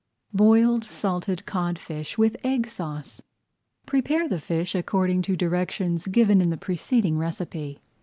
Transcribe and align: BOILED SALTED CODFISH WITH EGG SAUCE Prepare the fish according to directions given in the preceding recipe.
BOILED 0.33 0.83
SALTED 0.83 1.45
CODFISH 1.45 2.17
WITH 2.17 2.35
EGG 2.43 2.65
SAUCE 2.65 3.21
Prepare 3.85 4.27
the 4.27 4.39
fish 4.39 4.73
according 4.73 5.21
to 5.21 5.35
directions 5.37 6.07
given 6.07 6.41
in 6.41 6.49
the 6.49 6.57
preceding 6.57 7.19
recipe. 7.19 7.79